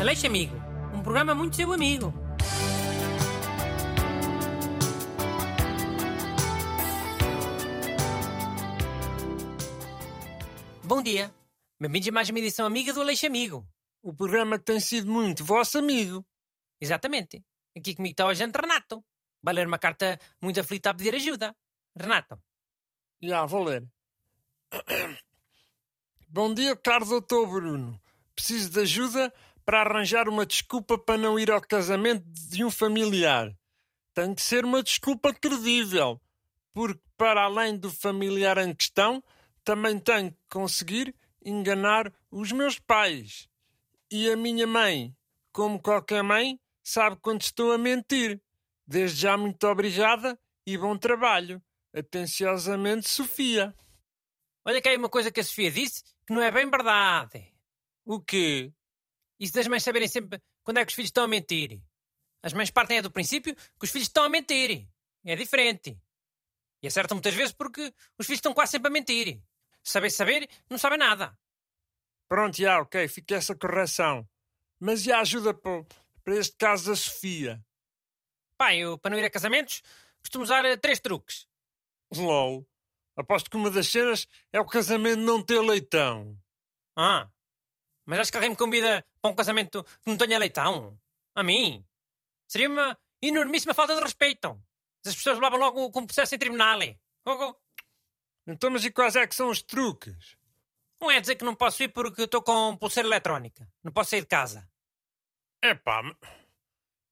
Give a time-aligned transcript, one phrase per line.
[0.00, 0.54] Aleixo Amigo,
[0.94, 2.14] um programa muito seu amigo.
[10.84, 11.34] Bom dia.
[11.80, 13.66] Bem-vindos a mais uma edição amiga do Aleixo Amigo.
[14.00, 16.24] O programa tem sido muito vosso amigo.
[16.80, 17.44] Exatamente.
[17.76, 19.04] Aqui comigo está o agente Renato.
[19.42, 21.56] Vai ler uma carta muito aflita a pedir ajuda.
[21.96, 22.40] Renato.
[23.20, 23.84] Já, vou ler.
[26.28, 28.00] Bom dia, caro doutor Bruno.
[28.36, 29.34] Preciso de ajuda
[29.68, 33.54] para arranjar uma desculpa para não ir ao casamento de um familiar.
[34.14, 36.18] Tem que ser uma desculpa credível,
[36.72, 39.22] porque para além do familiar em questão,
[39.62, 41.14] também tenho que conseguir
[41.44, 43.46] enganar os meus pais.
[44.10, 45.14] E a minha mãe,
[45.52, 48.40] como qualquer mãe, sabe quando estou a mentir.
[48.86, 51.62] Desde já, muito obrigada e bom trabalho.
[51.94, 53.74] Atenciosamente, Sofia.
[54.64, 57.52] Olha que aí uma coisa que a Sofia disse que não é bem verdade.
[58.06, 58.72] O quê?
[59.38, 61.80] Isso das mães saberem sempre quando é que os filhos estão a mentir.
[62.42, 64.88] As mães partem é do princípio que os filhos estão a mentir.
[65.24, 65.98] É diferente.
[66.82, 69.40] E acertam muitas vezes porque os filhos estão quase sempre a mentir.
[69.82, 71.36] Saber saber, não sabem nada.
[72.28, 74.28] Pronto, já, ok, fica essa correção.
[74.78, 75.84] Mas e a ajuda para,
[76.22, 77.64] para este caso da Sofia?
[78.56, 79.82] Pá, eu, para não ir a casamentos,
[80.20, 81.48] costumo usar eh, três truques.
[82.14, 82.66] LOL.
[83.16, 86.38] Aposto que uma das cenas é o casamento não ter leitão.
[86.96, 87.28] Ah,
[88.08, 90.98] mas acho que alguém me convida para um casamento que não tenha leitão?
[91.34, 91.84] A mim?
[92.46, 94.60] Seria uma enormíssima falta de respeito.
[95.06, 96.78] As pessoas levavam logo com um processo em tribunal.
[98.46, 100.36] Então, mas e quais é que são os truques?
[101.00, 103.70] Não é dizer que não posso ir porque estou com pulseira eletrónica.
[103.84, 104.68] Não posso sair de casa.
[105.62, 106.16] Epá, m-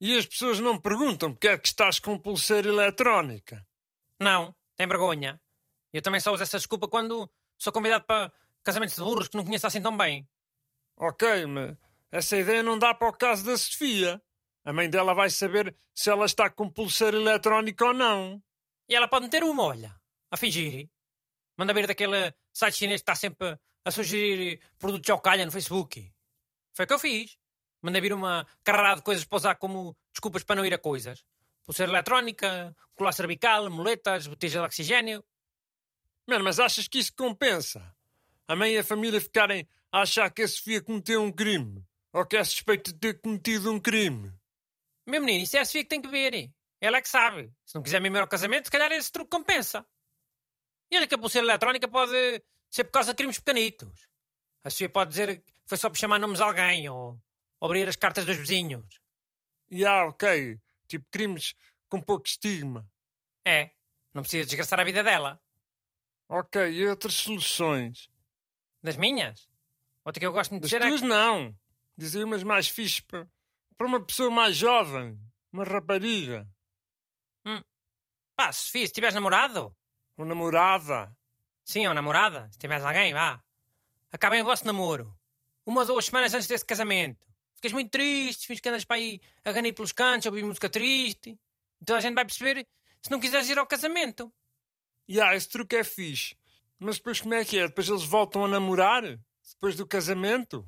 [0.00, 3.66] e as pessoas não perguntam porque é que estás com pulseira eletrónica?
[4.20, 5.40] Não, tem vergonha.
[5.92, 8.32] Eu também só uso essa desculpa quando sou convidado para
[8.64, 10.28] casamentos de burros que não conheço assim tão bem.
[10.96, 11.76] Ok, mas
[12.10, 14.20] essa ideia não dá para o caso da Sofia.
[14.64, 18.42] A mãe dela vai saber se ela está com pulseira eletrónica ou não.
[18.88, 19.94] E ela pode meter uma, olha,
[20.30, 20.88] a fingir.
[21.56, 26.12] Manda vir daquele site chinês que está sempre a sugerir produtos ao calha no Facebook.
[26.72, 27.36] Foi o que eu fiz.
[27.82, 31.24] Mandei vir uma carrada de coisas para usar como desculpas para não ir a coisas.
[31.64, 35.24] Pulseira eletrónica, colar cervical, muletas, botija de oxigênio.
[36.26, 37.94] Mano, mas achas que isso compensa?
[38.48, 39.68] A mãe e a família ficarem
[40.02, 41.84] achar que a Sofia cometeu um crime?
[42.12, 44.32] Ou que é suspeita de ter cometido um crime?
[45.06, 46.50] Meu menino, isso é a Sofia que tem que ver.
[46.80, 47.52] Ela é que sabe.
[47.64, 49.86] Se não quiser mesmo ir ao casamento, se calhar esse truque compensa.
[50.90, 54.08] E olha que a pulseira eletrónica pode ser por causa de crimes pequenitos.
[54.64, 57.20] A Sofia pode dizer que foi só por chamar nomes de alguém ou,
[57.60, 59.00] ou abrir as cartas dos vizinhos.
[59.70, 60.58] E ah, ok.
[60.88, 61.54] Tipo crimes
[61.88, 62.88] com pouco estigma.
[63.44, 63.70] É,
[64.12, 65.40] não precisa desgraçar a vida dela.
[66.28, 68.10] Ok, e outras soluções?
[68.82, 69.48] Das minhas?
[70.06, 71.04] Outra que eu gosto muito de dizer é que...
[71.04, 71.52] não.
[71.98, 73.28] Dizer umas mais fixes para,
[73.76, 75.18] para uma pessoa mais jovem.
[75.52, 76.48] Uma rapariga.
[78.36, 79.74] Pá, Sofia, se tiveres namorado...
[80.16, 81.14] Uma namorada.
[81.64, 83.42] Sim, ou namorada, se tiveres alguém, vá.
[84.12, 85.12] Acabem o vosso namoro.
[85.64, 87.26] Uma ou duas semanas antes desse casamento.
[87.54, 90.70] Ficas muito triste, fins que andas para aí a ganir pelos cantos, a ouvir música
[90.70, 91.38] triste.
[91.82, 92.66] Então a gente vai perceber
[93.02, 94.32] se não quiseres ir ao casamento.
[95.08, 96.36] E ah, esse truque é fixe.
[96.78, 97.66] Mas depois como é que é?
[97.66, 99.18] Depois eles voltam a namorar?
[99.54, 100.66] Depois do casamento?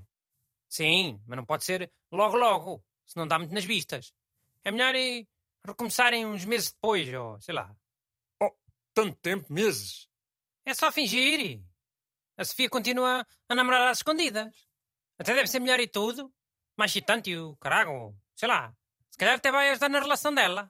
[0.69, 4.13] Sim, mas não pode ser logo logo, se não dá muito nas vistas.
[4.65, 5.27] É melhor ir
[5.65, 7.75] recomeçarem uns meses depois, ou sei lá.
[8.95, 10.09] Tanto tempo, meses.
[10.65, 11.63] É só fingir.
[12.37, 14.69] A Sofia continua a namorar às escondidas.
[15.17, 16.35] Até deve ser melhor e tudo.
[16.77, 18.17] Mais excitante e o carago.
[18.35, 18.75] Sei lá.
[19.11, 20.69] Se calhar até vai ajudar na relação dela.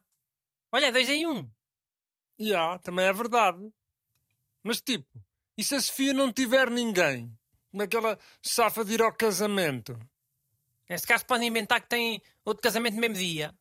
[0.70, 1.50] Olha, dois em um.
[2.38, 3.72] E ah, também é verdade.
[4.62, 5.08] Mas tipo,
[5.56, 7.34] e se a Sofia não tiver ninguém?
[7.70, 9.98] Como é se safa de ir ao casamento?
[10.88, 13.54] Nesse caso podem inventar que tem outro casamento no mesmo dia.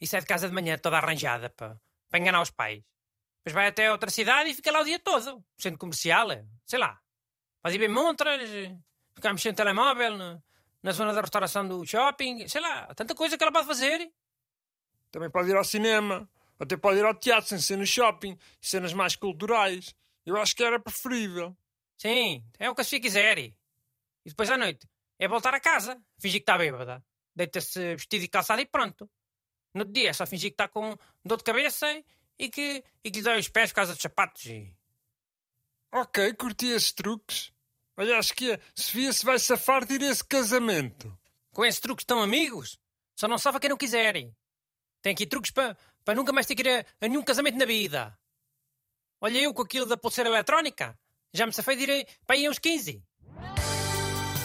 [0.00, 1.80] E sai de casa de manhã toda arranjada para,
[2.10, 2.82] para enganar os pais.
[3.38, 5.44] Depois vai até outra cidade e fica lá o dia todo.
[5.56, 7.00] Centro comercial, eh, sei lá.
[7.60, 8.40] Faz ir bem montras,
[9.14, 10.42] ficar mexendo no telemóvel, na,
[10.82, 12.92] na zona da restauração do shopping, sei lá.
[12.94, 14.12] Tanta coisa que ela pode fazer.
[15.12, 16.28] Também pode ir ao cinema.
[16.58, 18.36] Até pode ir ao teatro sem ser no shopping.
[18.60, 19.94] Cenas mais culturais.
[20.26, 21.56] Eu acho que era preferível.
[21.96, 23.52] Sim, é o que a Sofia quiser.
[24.24, 24.88] E depois à noite
[25.18, 27.04] é voltar a casa, fingir que está bêbada.
[27.34, 29.10] Deita-se vestido e calçado e pronto.
[29.74, 31.86] No outro dia é só fingir que está com dor de cabeça
[32.38, 34.44] e que, e que lhe dói os pés por causa dos sapatos.
[34.46, 34.76] E...
[35.92, 37.52] Ok, curti esses truques.
[37.96, 41.16] Olha, acho que a Sofia se vai safar de ir a esse casamento.
[41.52, 42.78] Com esses truques tão amigos,
[43.14, 44.14] só não safa quem não quiser.
[45.02, 47.64] Tem aqui truques para para nunca mais ter que ir a, a nenhum casamento na
[47.64, 48.18] vida.
[49.20, 50.98] Olha eu com aquilo da pulseira eletrónica,
[51.32, 53.02] já me safei de ir para aí uns 15.